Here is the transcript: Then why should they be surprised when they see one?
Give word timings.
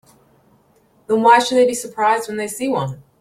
Then 1.05 1.21
why 1.21 1.37
should 1.37 1.57
they 1.59 1.67
be 1.67 1.75
surprised 1.75 2.27
when 2.27 2.37
they 2.37 2.47
see 2.47 2.67
one? 2.67 3.03